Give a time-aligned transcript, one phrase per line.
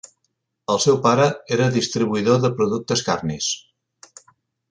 [0.75, 1.27] El seu pare
[1.57, 3.51] era distribuïdor de productes carnis.